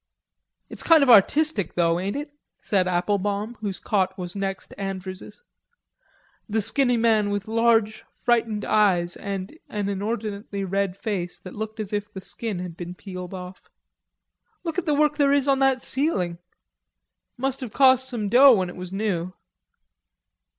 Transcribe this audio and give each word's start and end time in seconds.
"It's 0.67 0.81
kind 0.81 1.03
of 1.03 1.11
artistic, 1.11 1.75
though, 1.75 1.99
ain't 1.99 2.15
it?" 2.15 2.31
said 2.59 2.87
Applebaum, 2.87 3.53
whose 3.61 3.79
cot 3.79 4.17
was 4.17 4.35
next 4.35 4.73
Andrews's, 4.75 5.43
a 6.51 6.59
skinny 6.59 6.97
man 6.97 7.29
with 7.29 7.47
large, 7.47 8.03
frightened 8.11 8.65
eyes 8.65 9.15
and 9.15 9.55
an 9.69 9.89
inordinately 9.89 10.63
red 10.63 10.97
face 10.97 11.37
that 11.37 11.53
looked 11.53 11.79
as 11.79 11.93
if 11.93 12.11
the 12.11 12.19
skin 12.19 12.57
had 12.57 12.75
been 12.75 12.95
peeled 12.95 13.35
off. 13.35 13.69
"Look 14.63 14.79
at 14.79 14.87
the 14.87 14.95
work 14.95 15.17
there 15.17 15.33
is 15.33 15.47
on 15.47 15.59
that 15.59 15.83
ceiling. 15.83 16.39
Must 17.37 17.59
have 17.59 17.71
cost 17.71 18.09
some 18.09 18.27
dough 18.27 18.53
when 18.53 18.69
it 18.69 18.75
was 18.75 18.91
noo." 18.91 19.33